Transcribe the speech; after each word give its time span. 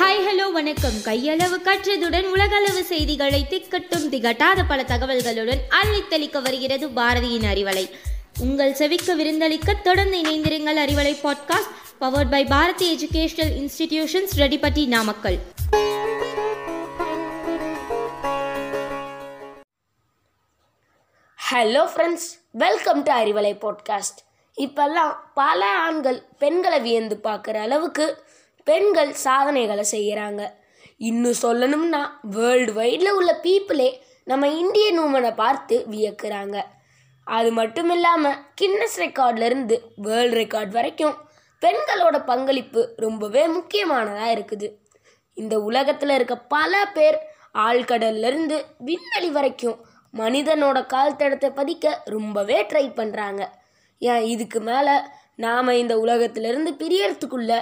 Hello 0.00 0.52
வணக்கம். 0.52 0.96
கையளவு 1.04 1.56
கற்றதுடன் 1.64 2.26
உலகளவு 2.26 2.84
செய்திகளை 2.84 3.46
திக்கட்டும் 3.50 4.06
திகட்டாத 4.10 4.64
பல 4.68 4.82
தகவல்களுடன் 4.82 5.62
அள்ளித்தளிக்க 5.70 6.42
வருகிறது 6.42 6.88
பாரதியின் 6.88 7.46
அறிவலை. 7.52 7.90
உங்கள் 8.40 8.72
செவிக்க 8.72 9.16
விருந்தளிக்க 9.16 9.74
தொடர்ந்து 9.82 10.22
இணைந்திருங்கள் 10.22 10.80
Arivalai 10.84 11.14
podcast 11.22 11.74
powered 12.00 12.30
by 12.30 12.44
Bharathi 12.44 12.88
educational 12.96 13.54
institutions 13.60 14.36
Reddipatti 14.36 14.86
Namakkal. 14.86 15.38
Hello 21.52 21.84
friends 21.94 22.30
welcome 22.50 23.02
to 23.02 23.12
Arivalai 23.12 23.54
podcast 23.64 24.26
இப்பெல்லாம் 24.64 25.12
பல 25.40 25.60
ஆண்கள் 25.84 26.18
பெண்களை 26.42 26.78
வியந்து 26.86 27.16
பார்க்குற 27.26 27.56
அளவுக்கு 27.66 28.06
பெண்கள் 28.66 29.12
சாதனைகளை 29.26 29.84
செய்கிறாங்க. 29.90 30.42
இன்னும் 31.08 31.40
சொல்லணும்னா 31.42 32.02
வேர்ல்டு 32.36 32.72
வைடில் 32.80 33.16
உள்ள 33.18 33.32
பீப்புளே 33.44 33.90
நம்ம 34.30 34.48
இந்தியன் 34.62 35.00
உமனை 35.04 35.30
பார்த்து 35.34 35.76
வியக்கிறாங்க. 35.92 36.56
அது 37.26 37.50
மட்டும் 37.52 37.90
இல்லாமல் 37.94 38.40
கின்னஸ் 38.60 38.98
ரெக்கார்ட்லேருந்து 39.04 39.76
வேர்ல்டு 40.06 40.36
ரெக்கார்ட் 40.40 40.72
வரைக்கும் 40.78 41.16
பெண்களோட 41.62 42.16
பங்களிப்பு 42.24 42.82
ரொம்பவே 42.96 43.42
முக்கியமானதாக 43.56 44.34
இருக்குது. 44.36 44.68
இந்த 45.36 45.54
உலகத்தில் 45.68 46.14
இருக்க 46.16 46.36
பல 46.56 46.72
பேர் 46.96 47.18
ஆழ்கடல்லேருந்து 47.66 48.56
விண்வெளி 48.88 49.30
வரைக்கும் 49.36 49.78
மனிதனோட 50.14 50.78
கால் 50.86 51.18
தடத்தை 51.20 51.50
பதிக்க 51.58 51.94
ரொம்பவே 52.14 52.58
ட்ரை 52.70 52.86
பண்ணுறாங்க 52.98 53.42
ஏன் 53.98 54.24
இதுக்கு 54.24 54.60
மேலே 54.60 54.94
நாம் 55.34 55.68
இந்த 55.68 55.94
உலகத்திலேருந்து 55.98 56.70
பிரியறதுக்குள்ள 56.82 57.52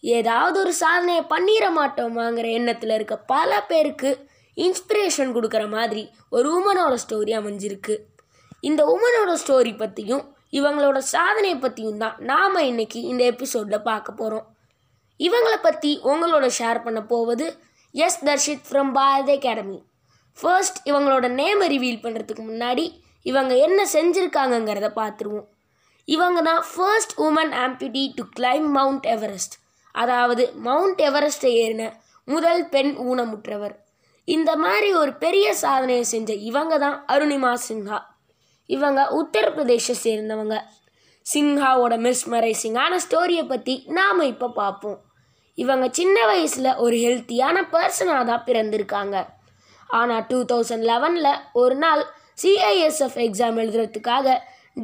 ஏதாவது 0.00 0.60
ஒரு 0.60 0.72
சாதனையை 0.72 1.22
பண்ணிட 1.30 1.66
மாட்டோமாங்கிற 1.78 2.50
எண்ணத்தில் 2.50 2.90
இருக்க 2.90 3.16
பல 3.16 3.60
பேருக்கு 3.60 4.10
இன்ஸ்பிரேஷன் 4.56 5.32
கொடுக்குற 5.32 5.68
மாதிரி 5.68 6.02
ஒரு 6.30 6.48
உமனோட 6.58 6.94
ஸ்டோரி 7.04 7.32
அமைஞ்சிருக்கு. 7.40 7.94
இந்த 8.60 8.82
உமனோட 8.84 9.32
ஸ்டோரி 9.42 9.76
பற்றியும் 9.76 10.34
இவங்களோட 10.52 10.98
சாதனையை 10.98 11.58
பற்றியும் 11.58 11.98
தான் 11.98 12.16
நாம் 12.18 12.54
இன்றைக்கி 12.54 13.00
இந்த 13.02 13.24
எபிசோடில் 13.24 13.82
பார்க்க 13.82 14.12
போகிறோம் 14.12 14.46
இவங்களை 15.20 15.58
பற்றி 15.62 15.90
உங்களோட 16.04 16.46
ஷேர் 16.58 16.82
பண்ண 16.82 17.02
போவது 17.02 17.46
S 17.94 18.24
Dharshith 18.24 18.66
from 18.68 18.92
Bharathi 18.92 19.32
academy 19.32 19.78
first 20.38 20.88
இவங்களோட 20.88 21.28
நேமை 21.30 21.68
ரிவீல் 21.68 22.02
பண்ணுறதுக்கு 22.02 22.42
முன்னாடி 22.46 22.84
இவங்க 23.22 23.54
என்ன 23.56 23.86
செஞ்சுருக்காங்கங்கிறத 23.92 24.88
பார்த்துருவோம். 25.02 25.46
இவங்க 26.14 26.40
தான் 26.42 26.62
first 26.72 27.14
woman 27.26 27.54
amputee 27.64 28.02
to 28.18 28.24
climb 28.38 28.68
Mount 28.78 29.06
Everest 29.14 29.56
அதாவது 29.94 30.44
மவுண்ட் 30.66 31.00
எவரெஸ்ட்டை 31.08 31.50
ஏறின 31.62 31.84
முதல் 32.28 32.62
பெண் 32.68 32.92
ஊனமுற்றவர். 33.08 33.74
இந்த 34.24 34.50
மாதிரி 34.56 34.88
ஒரு 34.94 35.12
பெரிய 35.14 35.46
சாதனையை 35.54 36.04
செஞ்ச 36.04 36.30
இவங்க 36.50 36.74
தான் 36.78 36.96
அருணிமா 37.08 37.52
சின்ஹா. 37.68 37.98
இவங்க 38.66 39.00
உத்தரப்பிரதேச 39.20 39.94
சேர்ந்தவங்க. 40.04 40.56
சின்ஹாவோட 41.26 41.94
மிஸ்மரைசிங்கான 42.06 42.98
ஸ்டோரியை 43.04 43.44
பற்றி 43.48 43.74
நாம் 43.98 44.28
இப்போ 44.32 44.48
பார்ப்போம். 44.48 44.98
இவங்க 45.58 45.86
சின்ன 45.92 46.16
வயசில் 46.26 46.70
ஒரு 46.84 46.96
ஹெல்த்தியான 46.96 47.56
பர்சனாக 47.74 48.24
தான் 48.24 48.46
பிறந்திருக்காங்க. 48.46 49.16
ஆனால் 49.98 50.26
டூ 50.28 50.38
தௌசண்ட் 50.52 50.86
லெவனில் 50.92 51.32
ஒரு 51.52 51.76
நாள் 51.84 52.02
சிஐஎஸ்எஃப் 52.42 53.18
எக்ஸாம் 53.26 53.58
எழுதுறதுக்காக 53.62 54.26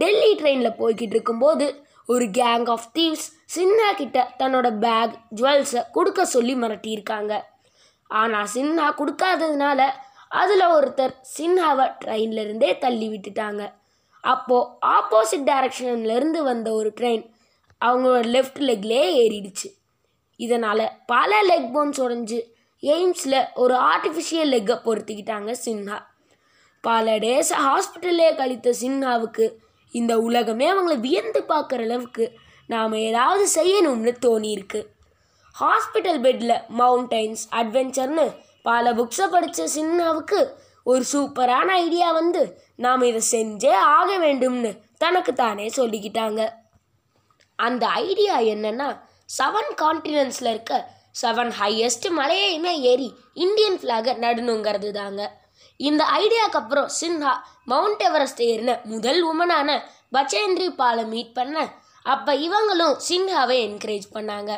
டெல்லி 0.00 0.30
ட்ரெயினில் 0.36 0.78
போய்கிட்டு 0.78 1.16
இருக்கும்போது 1.16 1.66
ஒரு 2.06 2.24
கேங் 2.38 2.68
ஆஃப் 2.70 2.86
தீவ்ஸ் 2.94 3.26
சின்னா 3.54 3.88
கிட்ட 3.96 4.18
தன்னோட 4.38 4.68
பேக் 4.84 5.14
ஜுவல்ஸை 5.36 5.82
கொடுக்க 5.90 6.24
சொல்லி 6.24 6.54
மிரட்டியிருக்காங்க. 6.54 7.32
ஆனால் 8.06 8.48
சின்ஹா 8.54 8.86
கொடுக்காததுனால 9.00 9.80
அதில் 10.40 10.72
ஒருத்தர் 10.76 11.14
சின்ஹாவை 11.36 11.86
ட்ரெயின்லேருந்தே 12.04 12.70
தள்ளி 12.78 13.08
விட்டுட்டாங்க. 13.08 13.62
அப்போது 14.20 14.68
ஆப்போசிட் 14.96 15.46
டைரக்ஷன்லேருந்து 15.50 16.40
வந்த 16.42 16.68
ஒரு 16.72 16.92
ட்ரெயின் 17.00 17.24
அவங்களோட 17.80 18.24
லெஃப்ட் 18.36 18.60
லெக்லேயே 18.68 19.08
ஏறிடுச்சு. 19.22 19.68
இதனால் 20.36 20.84
பல 21.06 21.30
லெக் 21.48 21.70
போன்ஸ் 21.74 22.00
உடஞ்சி 22.04 22.38
எய்ம்ஸில் 22.82 23.40
ஒரு 23.54 23.74
ஆர்டிஃபிஷியல் 23.74 24.52
லெக்கை 24.54 24.76
பொருத்திக்கிட்டாங்க 24.86 25.50
சின்ஹா. 25.64 25.98
பல 26.80 27.16
டேஸ் 27.24 27.50
ஹாஸ்பிட்டல்லே 27.66 28.28
கழித்த 28.36 28.74
சின்ஹாவுக்கு 28.80 29.46
இந்த 29.92 30.12
உலகமே 30.18 30.66
அவங்கள 30.72 30.96
வியந்து 30.98 31.40
பார்க்குற 31.48 31.82
அளவுக்கு 31.82 32.24
நாம் 32.66 32.92
ஏதாவது 32.92 33.44
செய்யணும்னு 33.54 34.12
தோணியிருக்கு. 34.26 34.80
ஹாஸ்பிட்டல் 35.60 36.20
பெட்டில் 36.20 36.56
மவுண்டைன்ஸ் 36.78 37.42
அட்வென்ச்சர்னு 37.50 38.26
பல 38.62 38.92
புக்ஸை 38.92 39.26
படித்த 39.30 39.68
சின்னாவுக்கு 39.76 40.40
ஒரு 40.84 41.04
சூப்பரான 41.12 41.68
ஐடியா 41.84 42.12
வந்து 42.12 42.42
நாம் 42.76 43.02
இதை 43.02 43.22
செஞ்சே 43.30 43.72
ஆக 43.96 44.18
வேண்டும்னு 44.18 44.70
தனக்கு 44.98 45.32
தானே 45.32 45.66
சொல்லிக்கிட்டாங்க. 45.76 46.40
அந்த 47.58 47.84
ஐடியா 47.86 48.40
என்னென்னா 48.40 48.88
செவன் 49.38 49.72
கான்டினென்ட்ஸில் 49.82 50.50
இருக்க 50.50 50.88
செவன் 51.22 51.52
ஹையஸ்ட் 51.60 52.06
மலையையுமே 52.18 52.72
ஏறி 52.90 53.08
இந்தியன் 53.34 53.78
ஃப்ளாகை 53.78 54.12
நடணுங்கிறது 54.24 54.90
தாங்க 54.90 55.22
இந்த 55.88 56.02
ஐடியாவுக்கு 56.20 56.60
அப்புறம் 56.62 56.90
சின்ஹா 57.00 57.32
மவுண்ட் 57.64 58.02
எவரெஸ்ட் 58.08 58.42
ஏறின 58.42 58.72
முதல் 58.84 59.20
உமனான 59.30 59.78
பச்சேந்திரி 60.16 60.68
பாலை 60.80 61.04
மீட் 61.04 61.32
பண்ண. 61.34 61.56
அப்போ 62.02 62.32
இவங்களும் 62.46 62.94
சின்ஹாவை 63.08 63.56
என்கரேஜ் 63.66 64.06
பண்ணாங்க. 64.14 64.52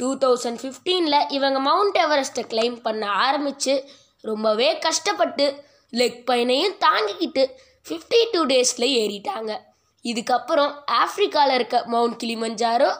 டூ 0.00 0.08
தௌசண்ட் 0.22 0.60
ஃபிஃப்டீனில் 0.62 1.28
இவங்க 1.28 1.58
மவுண்ட் 1.58 1.98
எவரெஸ்ட்டை 2.04 2.44
கிளைம் 2.52 2.78
பண்ண 2.82 3.04
ஆரம்பித்து 3.26 3.74
ரொம்பவே 4.20 4.68
கஷ்டப்பட்டு 4.78 5.46
லெக் 5.92 6.20
பையனையும் 6.24 6.76
தாங்கிக்கிட்டு 6.84 7.44
ஃபிஃப்டி 7.86 8.20
டூ 8.32 8.40
டேஸில் 8.52 8.86
ஏறிட்டாங்க. 9.00 9.52
இதுக்கப்புறம் 10.04 10.72
ஆப்ரிக்காவில் 11.02 11.54
இருக்க 11.54 11.76
மவுண்ட் 11.86 12.18
கிளிமஞ்சாரோ 12.22 12.90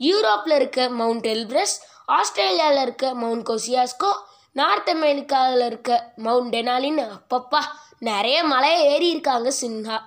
யூரோப்பில் 0.00 0.54
இருக்க 0.54 0.88
மவுண்ட் 1.00 1.26
எல்பிரஸ் 1.26 1.76
ஆஸ்திரேலியாவில் 2.18 2.82
இருக்க 2.82 3.14
மவுண்ட் 3.14 3.46
கோசியாஸ்கோ 3.48 4.10
நார்த் 4.56 4.90
அமெரிக்காவில் 4.94 5.64
இருக்க 5.66 5.90
மவுண்ட் 6.16 6.52
டெனாலின்னு 6.54 7.04
அப்பப்பா 7.16 7.60
நிறைய 8.08 8.38
மலையை 8.52 8.80
ஏறி 8.92 9.08
இருக்காங்க 9.10 9.48
சின்ஹா. 9.62 9.98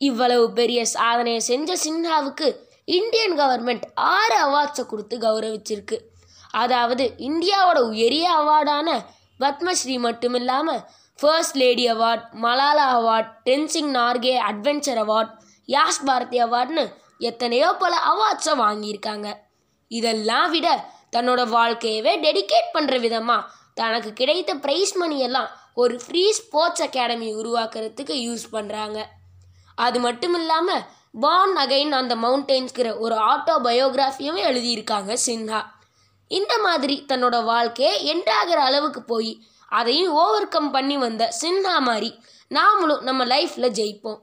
இவ்வளவு 0.00 0.44
பெரிய 0.58 0.80
சாதனையை 0.94 1.40
செஞ்ச 1.50 1.76
சின்ஹாவுக்கு 1.84 2.48
இந்தியன் 2.98 3.34
கவர்மெண்ட் 3.40 3.84
ஆறு 4.14 4.36
அவார்ட்ஸை 4.46 4.84
கொடுத்து 4.86 5.16
கௌரவிச்சிருக்கு. 5.18 5.96
அதாவது 6.62 7.04
இந்தியாவோட 7.28 7.78
உயரிய 7.92 8.26
அவார்டான 8.40 8.88
பத்மஸ்ரீ 9.40 9.96
மட்டும் 9.98 10.34
இல்லாமல் 10.34 10.82
first 11.18 11.56
lady 11.56 11.84
award 11.92 12.24
Malala 12.44 12.86
award 12.98 13.30
Tenzing 13.48 13.90
Norgay 13.98 14.34
adventure 14.50 15.00
award 15.04 15.32
Yash 15.68 16.04
Bharathi 16.06 16.38
அவார்ட்னு 16.46 16.84
எத்தனையோ 17.28 17.68
பல 17.82 17.94
அவார்ட்ஸை 18.12 18.54
வாங்கியிருக்காங்க. 18.64 19.28
இதெல்லாம் 19.90 20.50
விட 20.50 20.68
தன்னோட 21.16 21.42
வாழ்க்கையவே 21.56 22.12
டெடிகேட் 22.24 22.74
பண்ணுற 22.74 22.94
விதமாக 23.00 23.46
தனக்கு 23.78 24.12
கிடைத்த 24.12 24.54
ப்ரைஸ் 24.54 24.92
மணியெல்லாம் 24.96 25.48
ஒரு 25.74 26.00
ஃப்ரீ 26.00 26.32
ஸ்போர்ட்ஸ் 26.32 26.82
அகாடமி 26.82 27.28
உருவாக்குறதுக்கு 27.34 28.14
யூஸ் 28.26 28.46
பண்ணுறாங்க 28.52 28.98
அது 29.78 30.00
மட்டும் 30.00 30.34
இல்லாமல் 30.34 30.84
பான் 31.14 31.56
அகைன் 31.56 31.92
அந்த 31.92 32.14
மவுண்டெயின்ஸ்கிற 32.16 32.88
ஒரு 32.98 33.14
ஆட்டோ 33.30 33.54
பயோகிராஃபியும் 33.64 34.40
எழுதியிருக்காங்க 34.44 35.12
சின்ஹா. 35.26 35.60
இந்த 36.30 36.54
மாதிரி 36.58 37.04
தன்னோட 37.08 37.44
வாழ்க்கையை 37.44 37.94
எண்டாகிற 38.06 38.58
அளவுக்கு 38.60 39.02
போய் 39.02 39.30
அதையும் 39.68 40.12
ஓவர் 40.14 40.48
கம் 40.48 40.70
பண்ணி 40.70 40.96
வந்த 40.98 41.32
சின்ஹா 41.40 41.78
மாதிரி 41.80 42.10
நாமளும் 42.50 43.00
நம்ம 43.00 43.24
லைஃப்பில் 43.24 43.74
ஜெயிப்போம். 43.74 44.20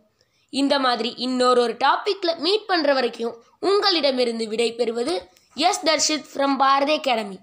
இந்த 0.54 0.76
மாதிரி 0.80 1.10
இன்னொரு 1.18 1.62
ஒரு 1.62 1.76
டாப்பிக்கில் 1.84 2.40
மீட் 2.40 2.70
பண்ணுற 2.70 2.94
வரைக்கும் 2.94 3.36
உங்களிடமிருந்து 3.60 4.48
விடை 4.48 4.70
பெறுவது 4.74 5.16
S 5.58 5.84
Dharshith 5.86 6.30
from 6.32 6.56
Bharathi 6.56 6.94
academy 6.94 7.38